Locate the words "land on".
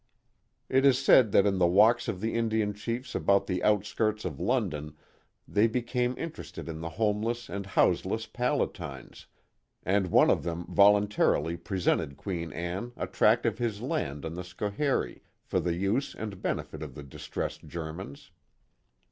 13.79-14.33